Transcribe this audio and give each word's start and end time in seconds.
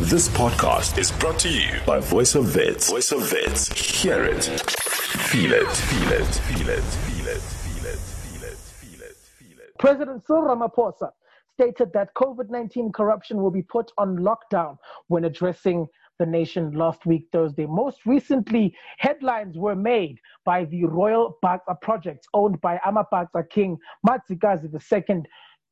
This 0.00 0.28
podcast 0.28 0.98
is 0.98 1.12
brought 1.12 1.38
to 1.38 1.48
you 1.48 1.70
by 1.86 2.00
Voice 2.00 2.34
of 2.34 2.56
Wits. 2.56 2.90
Voice 2.90 3.12
of 3.12 3.30
Wits. 3.30 3.68
Hear 4.02 4.24
it. 4.24 4.42
Feel 4.42 5.52
it. 5.52 5.70
Feel 5.70 6.12
it. 6.12 6.26
Feel 6.26 6.68
it. 6.68 6.82
Feel 6.82 7.28
it. 7.28 7.40
Feel 7.40 7.86
it. 7.86 7.98
Feel 8.00 8.42
it. 8.42 8.56
Feel 8.56 9.02
it. 9.02 9.16
Feel 9.16 9.58
it. 9.60 9.78
President 9.78 10.26
Cyril 10.26 10.48
Ramaphosa 10.56 11.10
stated 11.52 11.92
that 11.94 12.12
COVID 12.16 12.50
19 12.50 12.90
corruption 12.90 13.40
will 13.40 13.52
be 13.52 13.62
put 13.62 13.92
on 13.96 14.16
lockdown 14.18 14.78
when 15.06 15.26
addressing 15.26 15.86
the 16.18 16.26
nation 16.26 16.72
last 16.72 17.06
week, 17.06 17.28
Thursday. 17.30 17.66
Most 17.66 18.04
recently, 18.04 18.74
headlines 18.98 19.56
were 19.56 19.76
made 19.76 20.18
by 20.44 20.64
the 20.64 20.84
Royal 20.86 21.38
Bhaca 21.44 21.80
project 21.80 22.26
owned 22.34 22.60
by 22.60 22.80
AmaBhaca 22.84 23.48
King 23.48 23.78
Madzikane 24.04 24.64
II 24.74 25.22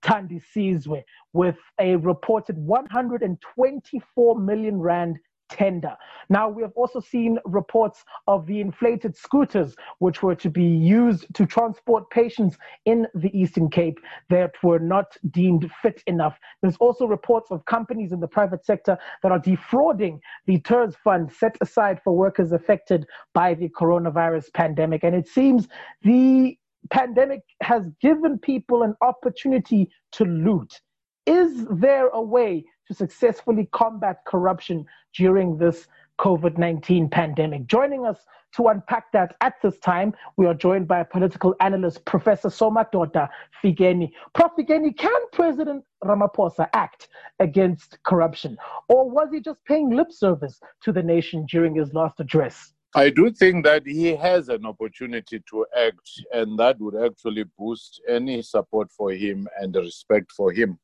Thandi 0.02 0.42
Sizwe 0.54 1.02
with 1.32 1.56
a 1.80 1.96
reported 1.96 2.58
124 2.58 4.38
million 4.38 4.80
rand 4.80 5.18
tender. 5.52 5.94
Now, 6.28 6.48
we 6.48 6.62
have 6.62 6.72
also 6.74 6.98
seen 7.00 7.38
reports 7.44 8.04
of 8.26 8.46
the 8.46 8.60
inflated 8.60 9.16
scooters, 9.16 9.76
which 9.98 10.22
were 10.22 10.34
to 10.36 10.50
be 10.50 10.64
used 10.64 11.26
to 11.34 11.46
transport 11.46 12.08
patients 12.10 12.56
in 12.86 13.06
the 13.14 13.30
Eastern 13.38 13.68
Cape 13.68 13.98
that 14.30 14.52
were 14.62 14.78
not 14.78 15.16
deemed 15.30 15.70
fit 15.82 16.02
enough. 16.06 16.38
There's 16.62 16.76
also 16.78 17.06
reports 17.06 17.50
of 17.50 17.64
companies 17.66 18.12
in 18.12 18.20
the 18.20 18.28
private 18.28 18.64
sector 18.64 18.96
that 19.22 19.32
are 19.32 19.38
defrauding 19.38 20.20
the 20.46 20.58
TERS 20.60 20.96
fund 21.04 21.30
set 21.30 21.56
aside 21.60 22.00
for 22.02 22.16
workers 22.16 22.52
affected 22.52 23.06
by 23.34 23.54
the 23.54 23.68
coronavirus 23.68 24.52
pandemic. 24.54 25.04
And 25.04 25.14
it 25.14 25.28
seems 25.28 25.68
the 26.02 26.56
pandemic 26.90 27.42
has 27.62 27.84
given 28.00 28.38
people 28.38 28.82
an 28.82 28.94
opportunity 29.00 29.90
to 30.12 30.24
loot. 30.24 30.80
Is 31.26 31.66
there 31.70 32.08
a 32.08 32.20
way 32.20 32.64
to 32.88 32.94
successfully 32.94 33.68
combat 33.72 34.18
corruption 34.26 34.84
during 35.16 35.56
this 35.56 35.86
COVID 36.18 36.58
19 36.58 37.08
pandemic? 37.08 37.66
Joining 37.66 38.04
us 38.04 38.18
to 38.56 38.68
unpack 38.68 39.10
that 39.12 39.36
at 39.40 39.54
this 39.62 39.78
time, 39.78 40.12
we 40.36 40.46
are 40.46 40.54
joined 40.54 40.86
by 40.86 41.00
a 41.00 41.04
political 41.04 41.54
analyst 41.60 42.04
Professor 42.04 42.48
Somadoda 42.48 43.28
Fikeni. 43.62 44.12
Prof 44.34 44.52
Fikeni, 44.58 44.96
can 44.96 45.20
President 45.32 45.84
Ramaphosa 46.04 46.68
act 46.74 47.08
against 47.38 47.98
corruption? 48.04 48.58
Or 48.88 49.08
was 49.08 49.28
he 49.32 49.40
just 49.40 49.64
paying 49.64 49.90
lip 49.90 50.12
service 50.12 50.60
to 50.82 50.92
the 50.92 51.02
nation 51.02 51.46
during 51.46 51.74
his 51.74 51.94
last 51.94 52.20
address? 52.20 52.74
I 52.94 53.08
do 53.08 53.30
think 53.30 53.64
that 53.64 53.86
he 53.86 54.14
has 54.16 54.50
an 54.50 54.66
opportunity 54.66 55.42
to 55.48 55.66
act, 55.74 56.10
and 56.30 56.58
that 56.58 56.78
would 56.78 56.94
actually 57.02 57.44
boost 57.58 58.02
any 58.06 58.42
support 58.42 58.92
for 58.92 59.12
him 59.12 59.48
and 59.58 59.74
respect 59.74 60.30
for 60.30 60.52
him 60.52 60.78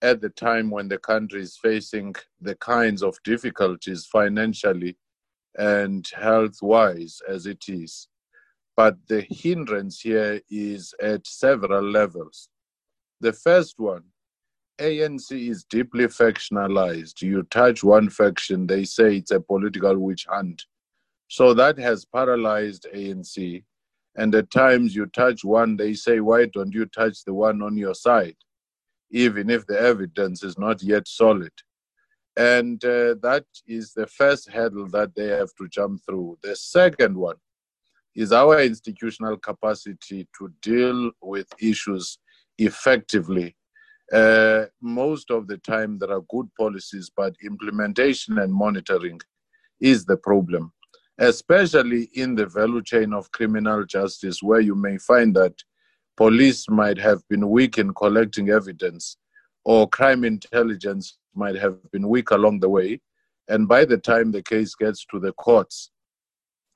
at 0.00 0.22
the 0.22 0.30
time 0.30 0.70
when 0.70 0.88
the 0.88 0.96
country 0.96 1.42
is 1.42 1.58
facing 1.58 2.14
the 2.40 2.54
kinds 2.54 3.02
of 3.02 3.18
difficulties 3.22 4.06
financially 4.06 4.96
and 5.58 6.08
health 6.16 6.56
wise 6.62 7.20
as 7.28 7.44
it 7.44 7.64
is. 7.68 8.08
But 8.74 8.96
the 9.06 9.26
hindrance 9.28 10.00
here 10.00 10.40
is 10.50 10.94
at 11.02 11.26
several 11.26 11.82
levels. 11.82 12.48
The 13.20 13.34
first 13.34 13.74
one 13.78 14.04
ANC 14.78 15.50
is 15.50 15.64
deeply 15.64 16.04
factionalized. 16.06 17.20
You 17.20 17.42
touch 17.44 17.84
one 17.84 18.08
faction, 18.08 18.66
they 18.66 18.84
say 18.84 19.16
it's 19.16 19.30
a 19.30 19.40
political 19.40 19.98
witch 19.98 20.24
hunt 20.28 20.64
so 21.28 21.54
that 21.54 21.78
has 21.78 22.04
paralyzed 22.04 22.86
ANC. 22.94 23.64
And 24.16 24.34
at 24.34 24.50
times 24.50 24.94
you 24.94 25.06
touch 25.06 25.44
one, 25.44 25.76
they 25.76 25.92
say, 25.94 26.20
why 26.20 26.46
don't 26.46 26.72
you 26.72 26.86
touch 26.86 27.24
the 27.24 27.34
one 27.34 27.62
on 27.62 27.76
your 27.76 27.94
side, 27.94 28.36
even 29.10 29.50
if 29.50 29.66
the 29.66 29.78
evidence 29.78 30.42
is 30.42 30.56
not 30.56 30.82
yet 30.82 31.06
solid? 31.06 31.52
And 32.36 32.82
uh, 32.84 33.16
that 33.22 33.44
is 33.66 33.92
the 33.92 34.06
first 34.06 34.50
hurdle 34.50 34.88
that 34.90 35.14
they 35.14 35.28
have 35.28 35.54
to 35.58 35.68
jump 35.68 36.02
through. 36.04 36.38
The 36.42 36.56
second 36.56 37.16
one 37.16 37.36
is 38.14 38.32
our 38.32 38.60
institutional 38.62 39.36
capacity 39.36 40.26
to 40.38 40.52
deal 40.62 41.10
with 41.20 41.46
issues 41.60 42.18
effectively. 42.58 43.56
Uh, 44.12 44.66
most 44.80 45.30
of 45.30 45.46
the 45.46 45.58
time, 45.58 45.98
there 45.98 46.12
are 46.12 46.22
good 46.30 46.48
policies, 46.58 47.10
but 47.14 47.34
implementation 47.44 48.38
and 48.38 48.52
monitoring 48.52 49.20
is 49.80 50.04
the 50.06 50.16
problem 50.16 50.72
especially 51.18 52.10
in 52.14 52.34
the 52.34 52.46
value 52.46 52.82
chain 52.82 53.12
of 53.12 53.30
criminal 53.32 53.84
justice, 53.84 54.42
where 54.42 54.60
you 54.60 54.74
may 54.74 54.98
find 54.98 55.34
that 55.36 55.54
police 56.16 56.68
might 56.68 56.98
have 56.98 57.26
been 57.28 57.48
weak 57.48 57.78
in 57.78 57.92
collecting 57.94 58.50
evidence, 58.50 59.16
or 59.64 59.88
crime 59.88 60.24
intelligence 60.24 61.18
might 61.34 61.56
have 61.56 61.76
been 61.90 62.08
weak 62.08 62.30
along 62.30 62.60
the 62.60 62.68
way. 62.68 63.00
And 63.48 63.68
by 63.68 63.84
the 63.84 63.98
time 63.98 64.32
the 64.32 64.42
case 64.42 64.74
gets 64.74 65.04
to 65.06 65.20
the 65.20 65.32
courts, 65.32 65.90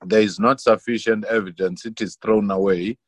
there 0.06 0.22
is 0.22 0.38
not 0.38 0.60
sufficient 0.60 1.24
evidence, 1.26 1.84
it 1.84 2.00
is 2.00 2.16
thrown 2.22 2.50
away. 2.50 2.98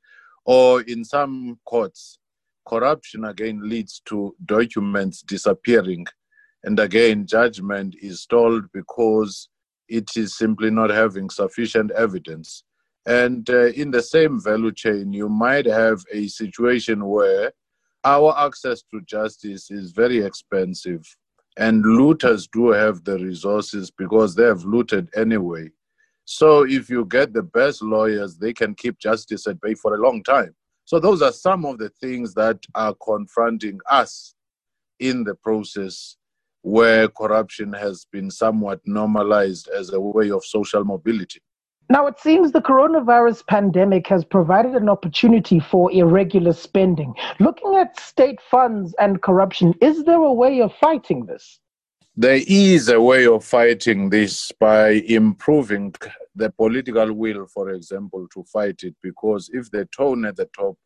Or 0.44 0.82
in 0.82 1.04
some 1.04 1.59
courts, 1.65 2.19
corruption 2.66 3.25
again 3.25 3.69
leads 3.69 4.03
to 4.06 4.34
documents 4.44 5.22
disappearing. 5.22 6.06
And 6.65 6.78
again, 6.78 7.26
judgment 7.26 7.97
is 8.00 8.22
stalled 8.22 8.65
because 8.72 9.48
it 9.92 10.16
is 10.16 10.38
simply 10.38 10.70
not 10.70 10.88
having 10.88 11.28
sufficient 11.28 11.91
evidence. 11.91 12.64
And 13.04 13.48
uh, 13.50 13.66
in 13.82 13.91
the 13.91 14.03
same 14.03 14.41
value 14.41 14.72
chain, 14.72 15.12
you 15.12 15.28
might 15.28 15.66
have 15.66 16.03
a 16.10 16.28
situation 16.28 17.04
where 17.04 17.53
our 18.03 18.34
access 18.38 18.82
to 18.91 19.03
justice 19.03 19.70
is 19.70 19.92
very 19.92 20.25
expensive, 20.25 21.04
and 21.58 21.84
looters 21.84 22.48
do 22.50 22.70
have 22.70 23.04
the 23.04 23.19
resources 23.19 23.91
because 23.91 24.34
they 24.34 24.44
have 24.44 24.64
looted 24.64 25.10
anyway. 25.14 25.69
So 26.24 26.64
if 26.64 26.88
you 26.88 27.04
get 27.04 27.34
the 27.34 27.42
best 27.42 27.82
lawyers, 27.82 28.38
they 28.38 28.54
can 28.54 28.74
keep 28.74 28.98
justice 28.98 29.47
at 29.47 29.60
bay 29.60 29.74
for 29.74 29.94
a 29.94 30.00
long 30.00 30.22
time. 30.22 30.54
So 30.86 30.98
those 31.00 31.20
are 31.20 31.32
some 31.32 31.66
of 31.66 31.78
the 31.78 31.91
things 32.00 32.32
that 32.34 32.59
are 32.74 32.94
confronting 33.04 33.78
us 33.91 34.34
in 34.98 35.24
the 35.24 35.34
process 35.34 36.16
where 36.62 37.09
corruption 37.09 37.73
has 37.73 38.06
been 38.11 38.31
somewhat 38.31 38.81
normalized 38.84 39.69
as 39.69 39.93
a 39.93 40.00
way 40.00 40.31
of 40.31 40.45
social 40.45 40.84
mobility. 40.84 41.41
Now, 41.91 42.06
it 42.06 42.19
seems 42.19 42.53
the 42.53 42.62
coronavirus 42.62 43.47
pandemic 43.47 44.06
has 44.06 44.25
provided 44.25 44.75
an 44.75 44.89
opportunity 44.89 45.61
for 45.61 45.93
irregular 45.93 46.53
spending. 46.55 47.12
Looking 47.39 47.75
at 47.77 48.01
state 48.01 48.41
funds 48.41 48.95
and 48.99 49.21
corruption, 49.21 49.75
is 49.83 50.05
there 50.05 50.22
a 50.22 50.33
way 50.33 50.62
of 50.62 50.72
fighting 50.77 51.27
this? 51.27 51.61
There 52.17 52.41
is 52.47 52.89
a 52.89 53.01
way 53.01 53.27
of 53.27 53.45
fighting 53.45 54.11
this 54.11 54.53
by 54.53 55.03
improving 55.06 55.95
the 56.34 56.51
political 56.51 57.12
will, 57.12 57.47
for 57.47 57.71
example, 57.71 58.27
to 58.33 58.45
fight 58.45 58.84
it. 58.84 58.95
Because 59.03 59.51
if 59.53 59.71
the 59.71 59.87
tone 59.97 60.25
at 60.25 60.37
the 60.37 60.49
top 60.56 60.77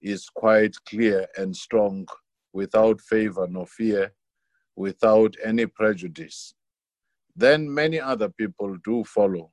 is 0.00 0.28
quite 0.28 0.74
clear 0.88 1.26
and 1.36 1.54
strong, 1.54 2.06
without 2.52 3.00
favor 3.00 3.46
nor 3.48 3.66
fear, 3.66 4.12
without 4.80 5.36
any 5.44 5.66
prejudice, 5.66 6.54
then 7.36 7.72
many 7.72 8.00
other 8.00 8.30
people 8.30 8.74
do 8.82 9.04
follow, 9.04 9.52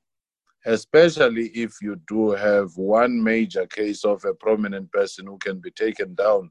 especially 0.66 1.48
if 1.48 1.74
you 1.82 2.00
do 2.08 2.32
have 2.32 2.70
one 2.78 3.22
major 3.22 3.66
case 3.68 4.06
of 4.06 4.24
a 4.24 4.34
prominent 4.34 4.90
person 4.94 5.26
who 5.26 5.38
can 5.40 5.60
be 5.60 5.72
taken 5.72 6.16
down 6.16 6.50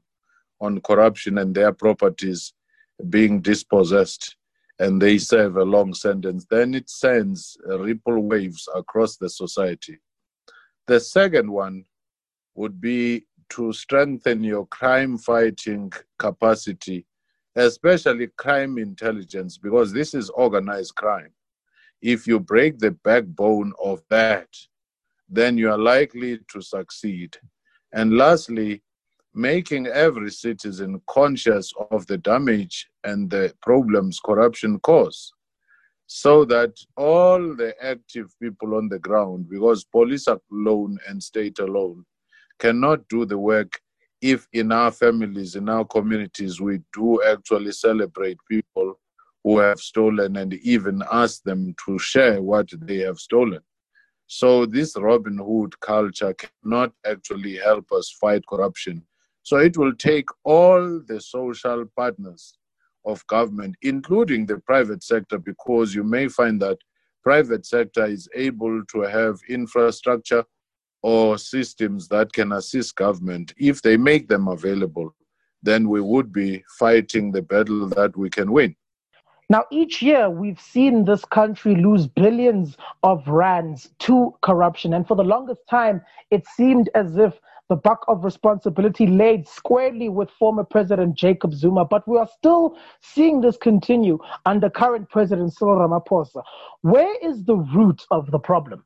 on 0.61 0.79
corruption 0.81 1.39
and 1.39 1.55
their 1.55 1.73
properties 1.73 2.53
being 3.09 3.41
dispossessed 3.41 4.35
and 4.79 5.01
they 5.01 5.17
serve 5.17 5.57
a 5.57 5.63
long 5.63 5.91
sentence, 5.93 6.45
then 6.51 6.75
it 6.75 6.87
sends 6.87 7.57
ripple 7.65 8.21
waves 8.21 8.69
across 8.75 9.17
the 9.17 9.29
society. 9.29 9.97
The 10.85 10.99
second 10.99 11.49
one 11.49 11.85
would 12.53 12.79
be 12.79 13.25
to 13.49 13.73
strengthen 13.73 14.43
your 14.43 14.67
crime 14.67 15.17
fighting 15.17 15.91
capacity 16.19 17.07
especially 17.57 18.27
crime 18.37 18.77
intelligence, 18.77 19.57
because 19.57 19.91
this 19.91 20.13
is 20.13 20.29
organized 20.29 20.95
crime. 20.95 21.33
If 22.01 22.27
you 22.27 22.39
break 22.39 22.79
the 22.79 22.91
backbone 22.91 23.73
of 23.83 24.01
that, 24.09 24.47
then 25.27 25.57
you 25.57 25.69
are 25.71 25.77
likely 25.77 26.39
to 26.51 26.61
succeed. 26.61 27.35
And 27.93 28.15
lastly, 28.15 28.83
making 29.33 29.87
every 29.87 30.31
citizen 30.31 31.01
conscious 31.07 31.73
of 31.91 32.07
the 32.07 32.17
damage 32.17 32.87
and 33.03 33.29
the 33.29 33.53
problems 33.61 34.19
corruption 34.23 34.79
cause 34.79 35.33
so 36.07 36.45
that 36.45 36.73
all 36.95 37.55
the 37.55 37.73
active 37.83 38.33
people 38.41 38.75
on 38.75 38.87
the 38.87 38.97
ground 38.97 39.49
because 39.49 39.83
police 39.83 40.27
alone 40.27 40.97
and 41.07 41.21
state 41.21 41.59
alone 41.59 42.05
cannot 42.59 43.07
do 43.09 43.25
the 43.25 43.37
work 43.37 43.79
if 44.21 44.47
in 44.53 44.71
our 44.71 44.91
families, 44.91 45.55
in 45.55 45.69
our 45.69 45.85
communities, 45.85 46.59
we 46.59 46.81
do 46.93 47.21
actually 47.23 47.71
celebrate 47.71 48.37
people 48.49 48.99
who 49.43 49.59
have 49.59 49.79
stolen 49.79 50.37
and 50.37 50.53
even 50.55 51.03
ask 51.11 51.43
them 51.43 51.75
to 51.85 51.97
share 51.99 52.41
what 52.41 52.67
they 52.81 52.97
have 52.97 53.19
stolen. 53.19 53.61
So 54.27 54.65
this 54.65 54.95
Robin 54.97 55.37
Hood 55.37 55.79
culture 55.79 56.33
cannot 56.33 56.91
actually 57.05 57.55
help 57.57 57.91
us 57.91 58.11
fight 58.19 58.43
corruption. 58.47 59.03
So 59.43 59.57
it 59.57 59.77
will 59.77 59.95
take 59.95 60.27
all 60.43 61.01
the 61.07 61.21
social 61.21 61.85
partners 61.95 62.53
of 63.05 63.25
government, 63.27 63.75
including 63.81 64.45
the 64.45 64.57
private 64.57 65.01
sector, 65.01 65.39
because 65.39 65.95
you 65.95 66.03
may 66.03 66.27
find 66.27 66.61
that 66.61 66.77
private 67.23 67.65
sector 67.65 68.05
is 68.05 68.27
able 68.35 68.83
to 68.91 69.01
have 69.01 69.39
infrastructure 69.47 70.43
or 71.07 71.37
systems 71.37 72.09
that 72.09 72.33
can 72.33 72.51
assist 72.51 72.97
government. 72.97 73.53
If 73.55 73.81
they 73.81 73.95
make 73.95 74.27
them 74.27 74.49
available, 74.49 75.15
then 75.63 75.87
we 75.87 76.01
would 76.01 76.33
be 76.33 76.65
fighting 76.77 77.31
the 77.31 77.41
battle 77.41 77.87
that 77.87 78.17
we 78.17 78.29
can 78.29 78.51
win. 78.51 78.75
Now, 79.49 79.63
each 79.71 80.01
year 80.01 80.29
we've 80.29 80.59
seen 80.59 81.05
this 81.05 81.23
country 81.23 81.75
lose 81.75 82.07
billions 82.07 82.75
of 83.03 83.25
rands 83.25 83.89
to 83.99 84.35
corruption. 84.41 84.93
And 84.93 85.07
for 85.07 85.15
the 85.15 85.23
longest 85.23 85.61
time, 85.69 86.01
it 86.29 86.45
seemed 86.57 86.89
as 86.93 87.15
if 87.15 87.39
the 87.69 87.77
buck 87.77 88.03
of 88.09 88.25
responsibility 88.25 89.07
laid 89.07 89.47
squarely 89.47 90.09
with 90.09 90.29
former 90.31 90.65
President 90.65 91.15
Jacob 91.15 91.53
Zuma. 91.53 91.85
But 91.85 92.05
we 92.05 92.17
are 92.17 92.27
still 92.37 92.77
seeing 92.99 93.39
this 93.39 93.55
continue 93.55 94.19
under 94.45 94.69
current 94.69 95.09
President 95.09 95.53
Cyril 95.53 95.79
Ramaphosa. 95.79 96.43
Where 96.81 97.15
is 97.25 97.45
the 97.45 97.55
root 97.55 98.05
of 98.11 98.29
the 98.31 98.39
problem? 98.39 98.83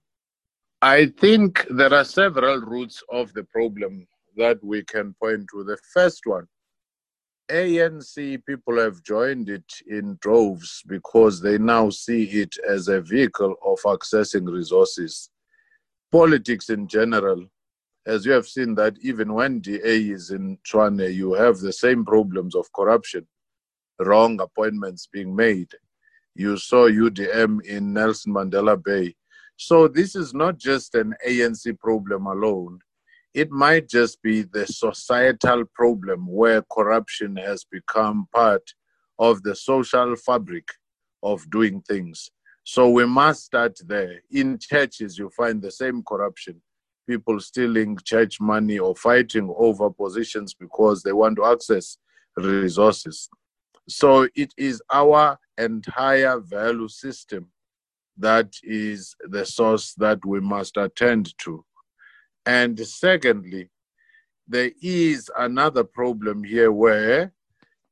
I 0.82 1.08
think 1.20 1.66
there 1.70 1.94
are 1.94 2.04
several 2.04 2.60
roots 2.62 3.04
of 3.12 3.34
the 3.34 3.44
problem 3.44 4.08
that 4.38 4.64
we 4.64 4.84
can 4.84 5.14
point 5.22 5.48
to. 5.52 5.64
The 5.64 5.78
first 5.94 6.26
one 6.26 6.48
ANC 7.50 8.44
people 8.46 8.80
have 8.80 9.04
joined 9.04 9.50
it 9.50 9.72
in 9.88 10.18
droves 10.22 10.82
because 10.88 11.42
they 11.42 11.58
now 11.58 11.90
see 11.90 12.24
it 12.24 12.56
as 12.68 12.88
a 12.88 13.02
vehicle 13.02 13.56
of 13.66 13.80
accessing 13.82 14.52
resources. 14.52 15.30
Politics 16.12 16.70
in 16.70 16.88
general 16.88 17.46
as 18.06 18.26
you 18.26 18.32
have 18.32 18.48
seen 18.48 18.74
that 18.76 18.96
even 19.02 19.34
when 19.34 19.60
DA 19.60 20.10
is 20.10 20.32
in 20.32 20.58
Tshwane, 20.66 21.14
you 21.14 21.34
have 21.34 21.60
the 21.60 21.74
same 21.74 22.04
problems 22.04 22.56
of 22.56 22.72
corruption, 22.74 23.28
wrong 24.00 24.42
appointments 24.42 25.08
being 25.12 25.36
made. 25.36 25.70
You 26.34 26.58
saw 26.58 26.90
UDM 26.90 27.64
in 27.66 27.94
Nelson 27.94 28.34
Mandela 28.34 28.82
Bay. 28.82 29.16
So 29.64 29.88
this 29.88 30.16
is 30.16 30.34
not 30.34 30.58
just 30.58 30.96
an 30.96 31.14
ANC 31.24 31.78
problem 31.78 32.26
alone. 32.26 32.80
It 33.36 33.52
might 33.52 33.88
just 33.88 34.20
be 34.24 34.42
the 34.42 34.66
societal 34.66 35.66
problem 35.76 36.26
where 36.26 36.64
corruption 36.64 37.36
has 37.36 37.64
become 37.64 38.28
part 38.34 38.64
of 39.20 39.44
the 39.44 39.56
social 39.56 40.16
fabric 40.16 40.68
of 41.22 41.48
doing 41.52 41.80
things. 41.82 42.32
So 42.64 42.90
we 42.90 43.06
must 43.06 43.46
start 43.46 43.78
there. 43.86 44.24
In 44.32 44.58
churches, 44.58 45.20
you 45.20 45.30
find 45.30 45.62
the 45.62 45.70
same 45.70 46.02
corruption 46.02 46.60
people 47.08 47.40
stealing 47.40 48.00
church 48.04 48.42
money 48.42 48.80
or 48.80 48.96
fighting 48.96 49.54
over 49.60 49.92
positions 49.92 50.56
because 50.56 51.04
they 51.04 51.14
want 51.14 51.36
to 51.36 51.46
access 51.46 51.98
resources. 52.36 53.30
So 53.88 54.28
it 54.34 54.56
is 54.58 54.82
our 54.92 55.38
entire 55.60 56.40
value 56.40 56.88
system 56.88 57.52
that 58.18 58.54
is 58.64 59.16
the 59.30 59.46
source 59.46 59.94
that 59.96 60.20
we 60.26 60.40
must 60.40 60.78
attend 60.78 61.38
to. 61.40 61.66
And 62.46 62.80
secondly, 62.80 63.70
there 64.48 64.72
is 64.82 65.30
another 65.38 65.84
problem 65.84 66.44
here 66.44 66.72
where 66.72 67.34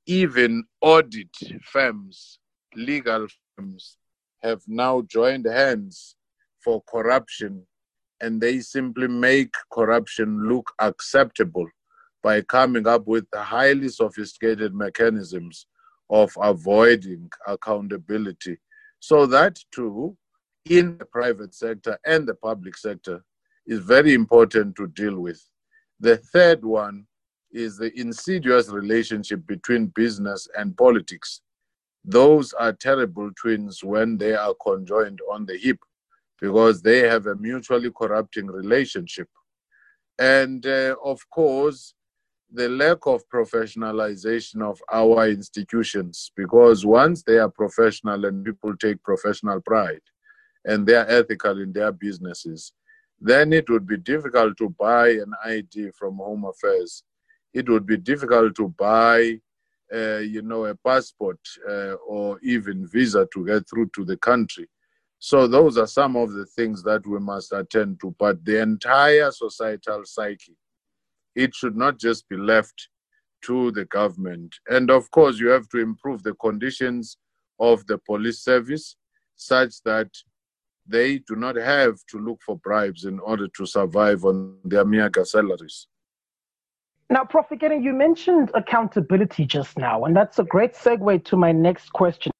even 0.05 0.63
audit 0.81 1.29
firms, 1.63 2.39
legal 2.75 3.27
firms, 3.55 3.97
have 4.41 4.61
now 4.67 5.01
joined 5.01 5.45
hands 5.45 6.15
for 6.63 6.81
corruption 6.83 7.65
and 8.21 8.41
they 8.41 8.59
simply 8.59 9.07
make 9.07 9.53
corruption 9.71 10.49
look 10.49 10.71
acceptable 10.79 11.67
by 12.21 12.41
coming 12.41 12.87
up 12.87 13.07
with 13.07 13.25
highly 13.33 13.87
sophisticated 13.87 14.73
mechanisms 14.73 15.67
of 16.09 16.31
avoiding 16.41 17.29
accountability. 17.47 18.57
So, 18.99 19.25
that 19.27 19.59
too, 19.71 20.17
in 20.65 20.97
the 20.97 21.05
private 21.05 21.55
sector 21.55 21.97
and 22.05 22.27
the 22.27 22.35
public 22.35 22.77
sector, 22.77 23.23
is 23.65 23.79
very 23.79 24.13
important 24.13 24.75
to 24.75 24.87
deal 24.87 25.19
with. 25.19 25.41
The 25.99 26.17
third 26.17 26.65
one 26.65 27.05
is 27.51 27.77
the 27.77 27.97
insidious 27.99 28.69
relationship 28.69 29.45
between 29.47 29.87
business 29.87 30.47
and 30.57 30.75
politics. 30.77 31.41
Those 32.03 32.53
are 32.53 32.73
terrible 32.73 33.29
twins 33.39 33.83
when 33.83 34.17
they 34.17 34.33
are 34.33 34.55
conjoined 34.63 35.19
on 35.31 35.45
the 35.45 35.57
hip 35.57 35.77
because 36.41 36.81
they 36.81 36.99
have 36.99 37.27
a 37.27 37.35
mutually 37.35 37.91
corrupting 37.91 38.47
relationship. 38.47 39.27
And 40.17 40.65
uh, 40.65 40.95
of 41.03 41.19
course, 41.29 41.93
the 42.51 42.69
lack 42.69 43.05
of 43.05 43.23
professionalization 43.33 44.61
of 44.61 44.81
our 44.91 45.27
institutions, 45.27 46.31
because 46.35 46.85
once 46.85 47.23
they 47.23 47.37
are 47.37 47.49
professional 47.49 48.25
and 48.25 48.43
people 48.43 48.75
take 48.75 49.01
professional 49.03 49.61
pride 49.61 50.01
and 50.65 50.85
they 50.85 50.95
are 50.95 51.07
ethical 51.07 51.59
in 51.61 51.71
their 51.71 51.91
businesses, 51.91 52.73
then 53.19 53.53
it 53.53 53.69
would 53.69 53.85
be 53.85 53.97
difficult 53.97 54.57
to 54.57 54.69
buy 54.79 55.09
an 55.09 55.31
ID 55.45 55.91
from 55.97 56.17
Home 56.17 56.45
Affairs. 56.45 57.03
It 57.53 57.69
would 57.69 57.85
be 57.85 57.97
difficult 57.97 58.55
to 58.55 58.69
buy, 58.69 59.39
uh, 59.93 60.17
you 60.17 60.41
know, 60.41 60.65
a 60.65 60.75
passport 60.75 61.39
uh, 61.67 61.93
or 62.07 62.39
even 62.41 62.87
visa 62.87 63.27
to 63.33 63.45
get 63.45 63.69
through 63.69 63.89
to 63.95 64.05
the 64.05 64.17
country 64.17 64.67
so 65.19 65.47
those 65.47 65.77
are 65.77 65.87
some 65.87 66.15
of 66.15 66.31
the 66.31 66.45
things 66.45 66.81
that 66.83 67.05
we 67.05 67.19
must 67.19 67.51
attend 67.51 67.99
to. 67.99 68.15
But 68.17 68.43
the 68.43 68.61
entire 68.61 69.31
societal 69.31 70.03
psyche, 70.05 70.55
it 71.39 71.55
should 71.55 71.77
not 71.77 71.97
just 71.97 72.27
be 72.27 72.35
left 72.35 72.89
to 73.43 73.71
the 73.71 73.85
government. 73.85 74.53
And 74.67 74.91
of 74.91 75.09
course, 75.11 75.39
you 75.39 75.47
have 75.47 75.69
to 75.69 75.79
improve 75.79 76.21
the 76.23 76.33
conditions 76.35 77.17
of 77.59 77.87
the 77.87 77.97
police 77.97 78.41
service 78.41 78.97
such 79.35 79.81
that 79.83 80.09
they 80.85 81.19
do 81.19 81.35
not 81.37 81.55
have 81.55 81.95
to 82.09 82.17
look 82.17 82.41
for 82.45 82.57
bribes 82.57 83.05
in 83.05 83.19
order 83.19 83.47
to 83.55 83.65
survive 83.65 84.25
on 84.25 84.57
their 84.65 84.83
meager 84.83 85.23
salaries. 85.23 85.87
Now, 87.09 87.23
Prof. 87.23 87.51
Again, 87.51 87.81
you 87.81 87.93
mentioned 87.93 88.51
accountability 88.53 89.45
just 89.45 89.77
now, 89.77 90.03
and 90.03 90.15
that's 90.15 90.39
a 90.39 90.43
great 90.43 90.73
segue 90.73 91.23
to 91.25 91.37
my 91.37 91.51
next 91.51 91.93
question. 91.93 92.31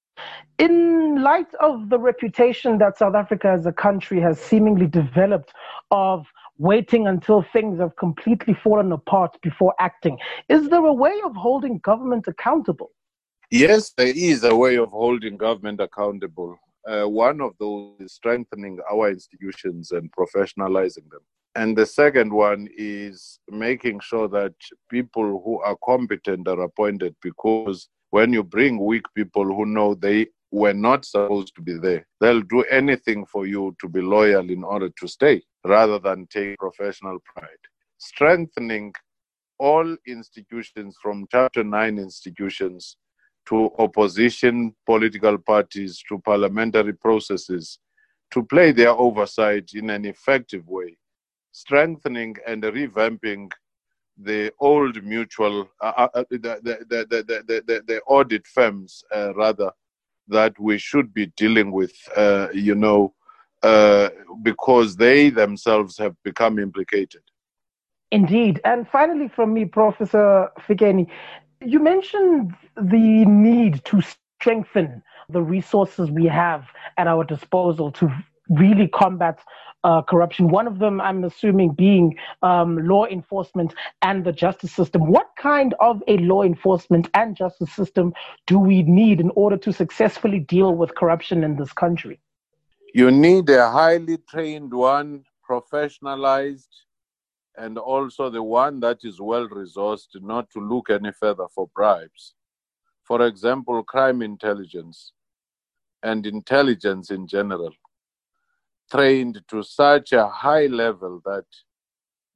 In 0.57 1.23
light 1.23 1.51
of 1.61 1.89
the 1.89 1.97
reputation 1.97 2.77
that 2.79 2.97
South 2.97 3.15
Africa 3.15 3.47
as 3.47 3.65
a 3.65 3.71
country 3.71 4.19
has 4.19 4.39
seemingly 4.39 4.87
developed 4.87 5.53
of 5.89 6.25
waiting 6.59 7.07
until 7.07 7.43
things 7.51 7.79
have 7.79 7.95
completely 7.95 8.53
fallen 8.53 8.91
apart 8.91 9.35
before 9.41 9.73
acting, 9.79 10.17
is 10.49 10.69
there 10.69 10.85
a 10.85 10.93
way 10.93 11.19
of 11.25 11.35
holding 11.35 11.79
government 11.79 12.27
accountable? 12.27 12.91
Yes, 13.49 13.93
there 13.97 14.13
is 14.15 14.43
a 14.43 14.55
way 14.55 14.77
of 14.77 14.89
holding 14.89 15.35
government 15.35 15.81
accountable. 15.81 16.55
Uh, 16.87 17.05
one 17.05 17.41
of 17.41 17.53
those 17.59 17.99
is 17.99 18.13
strengthening 18.13 18.77
our 18.91 19.09
institutions 19.09 19.91
and 19.91 20.11
professionalizing 20.11 21.09
them. 21.09 21.21
And 21.55 21.75
the 21.75 21.85
second 21.85 22.31
one 22.31 22.67
is 22.77 23.39
making 23.49 24.01
sure 24.01 24.27
that 24.29 24.53
people 24.89 25.41
who 25.43 25.59
are 25.61 25.75
competent 25.83 26.47
are 26.47 26.61
appointed 26.61 27.15
because 27.23 27.89
when 28.11 28.33
you 28.33 28.43
bring 28.43 28.83
weak 28.83 29.05
people 29.15 29.45
who 29.45 29.65
know 29.65 29.95
they 29.95 30.27
were 30.51 30.73
not 30.73 31.05
supposed 31.05 31.55
to 31.55 31.61
be 31.61 31.77
there, 31.77 32.05
they'll 32.19 32.41
do 32.41 32.63
anything 32.63 33.25
for 33.25 33.45
you 33.45 33.75
to 33.79 33.87
be 33.87 34.01
loyal 34.01 34.49
in 34.49 34.63
order 34.63 34.89
to 34.99 35.07
stay 35.07 35.41
rather 35.63 35.99
than 35.99 36.27
take 36.27 36.57
professional 36.57 37.19
pride. 37.19 37.63
Strengthening 37.97 38.93
all 39.59 39.95
institutions 40.07 40.97
from 41.01 41.27
Chapter 41.31 41.63
9 41.63 41.99
institutions 41.99 42.95
to 43.47 43.71
opposition 43.77 44.73
political 44.85 45.37
parties 45.37 46.01
to 46.07 46.19
parliamentary 46.19 46.93
processes 46.93 47.79
to 48.31 48.43
play 48.43 48.71
their 48.71 48.91
oversight 48.91 49.71
in 49.73 49.89
an 49.89 50.05
effective 50.05 50.67
way, 50.67 50.97
strengthening 51.51 52.35
and 52.47 52.63
revamping 52.63 53.51
the 54.21 54.51
old 54.59 55.03
mutual, 55.03 55.67
uh, 55.81 56.07
uh, 56.13 56.23
the, 56.29 56.37
the, 56.37 56.77
the, 56.89 57.61
the, 57.65 57.83
the, 57.87 58.01
audit 58.01 58.45
firms, 58.45 59.03
uh, 59.15 59.33
rather, 59.33 59.71
that 60.29 60.59
we 60.59 60.77
should 60.77 61.13
be 61.13 61.27
dealing 61.37 61.71
with, 61.71 61.93
uh, 62.15 62.47
you 62.53 62.75
know, 62.75 63.13
uh, 63.63 64.09
because 64.41 64.95
they 64.95 65.29
themselves 65.29 65.97
have 65.97 66.15
become 66.23 66.59
implicated. 66.59 67.21
Indeed. 68.11 68.59
And 68.63 68.87
finally, 68.87 69.27
from 69.27 69.53
me, 69.53 69.65
Professor 69.65 70.49
Fikeni, 70.67 71.07
you 71.63 71.79
mentioned 71.79 72.55
the 72.75 73.25
need 73.25 73.83
to 73.85 74.01
strengthen 74.01 75.03
the 75.29 75.41
resources 75.41 76.09
we 76.09 76.25
have 76.25 76.65
at 76.97 77.07
our 77.07 77.23
disposal 77.23 77.91
to 77.91 78.11
really 78.49 78.87
combat 78.87 79.39
uh, 79.83 80.01
corruption. 80.01 80.49
One 80.49 80.67
of 80.67 80.79
them, 80.79 80.99
I'm 80.99 81.23
assuming, 81.23 81.73
being 81.73 82.17
um, 82.41 82.77
law 82.87 83.05
enforcement 83.05 83.73
and 84.01 84.25
the 84.25 84.31
justice 84.31 84.73
system. 84.73 85.09
What 85.09 85.27
kind 85.37 85.73
of 85.79 86.03
a 86.07 86.17
law 86.17 86.43
enforcement 86.43 87.09
and 87.13 87.35
justice 87.35 87.73
system 87.73 88.13
do 88.47 88.59
we 88.59 88.83
need 88.83 89.21
in 89.21 89.31
order 89.35 89.57
to 89.57 89.71
successfully 89.71 90.39
deal 90.39 90.75
with 90.75 90.95
corruption 90.95 91.43
in 91.43 91.55
this 91.55 91.71
country? 91.71 92.19
You 92.93 93.11
need 93.11 93.49
a 93.49 93.69
highly 93.69 94.17
trained 94.29 94.73
one, 94.73 95.23
professionalized, 95.49 96.67
and 97.57 97.77
also 97.77 98.29
the 98.29 98.43
one 98.43 98.79
that 98.79 98.99
is 99.03 99.21
well 99.21 99.47
resourced 99.47 100.09
not 100.21 100.49
to 100.51 100.59
look 100.59 100.89
any 100.89 101.11
further 101.11 101.47
for 101.53 101.69
bribes. 101.75 102.33
for 103.09 103.25
example, 103.25 103.83
crime 103.83 104.21
intelligence 104.21 105.13
and 106.03 106.27
intelligence 106.27 107.09
in 107.09 107.25
general, 107.25 107.71
trained 108.91 109.41
to 109.49 109.63
such 109.63 110.11
a 110.13 110.27
high 110.27 110.67
level 110.67 111.21
that 111.25 111.45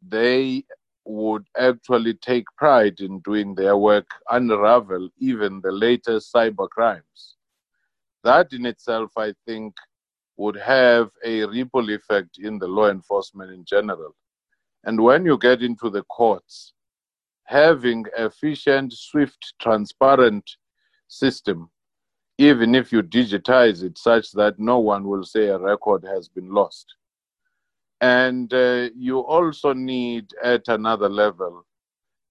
they 0.02 0.64
would 1.06 1.46
actually 1.58 2.14
take 2.16 2.46
pride 2.58 3.00
in 3.00 3.20
doing 3.20 3.56
their 3.56 3.78
work, 3.78 4.08
unravel 4.30 5.10
even 5.18 5.60
the 5.62 5.72
latest 5.72 6.34
cyber 6.34 6.70
crimes. 6.70 7.36
That 8.24 8.54
in 8.54 8.66
itself, 8.66 9.12
I 9.18 9.34
think, 9.46 9.74
would 10.38 10.56
have 10.56 11.10
a 11.24 11.46
ripple 11.46 11.90
effect 11.90 12.38
in 12.40 12.58
the 12.58 12.68
law 12.68 12.90
enforcement 12.90 13.52
in 13.52 13.66
general. 13.66 14.16
And 14.84 15.02
when 15.02 15.26
you 15.26 15.38
get 15.38 15.62
into 15.62 15.90
the 15.90 16.04
courts, 16.04 16.74
having 17.46 18.06
efficient, 18.18 18.94
swift, 18.94 19.54
transparent 19.60 20.50
system, 21.08 21.70
even 22.38 22.74
if 22.74 22.92
you 22.92 23.04
digitize 23.04 23.84
it 23.84 23.98
such 23.98 24.32
that 24.32 24.60
no 24.60 24.80
one 24.80 25.08
will 25.08 25.24
say 25.24 25.48
a 25.48 25.58
record 25.58 26.04
has 26.04 26.28
been 26.28 26.52
lost. 26.52 26.96
And 28.02 28.54
uh, 28.54 28.90
you 28.96 29.20
also 29.20 29.74
need, 29.74 30.32
at 30.44 30.68
another 30.68 31.10
level, 31.10 31.66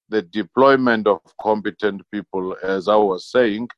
the 0.09 0.23
deployment 0.23 1.07
of 1.07 1.21
competent 1.41 2.03
people, 2.13 2.57
as 2.63 2.89
I 2.89 2.97
was 2.97 3.31
saying, 3.31 3.69